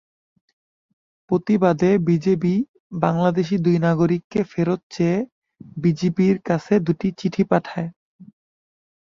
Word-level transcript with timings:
প্রতিবাদে 1.29 1.91
বিজিবি 2.07 2.55
বাংলাদেশি 3.01 3.55
দুই 3.65 3.77
নাগরিককে 3.79 4.39
ফেরত 4.51 4.81
চেয়ে 4.93 5.17
বিজিপির 5.77 6.35
কাছে 6.47 6.73
দুটি 6.87 7.07
চিঠি 7.19 7.43
পাঠায়। 7.51 7.89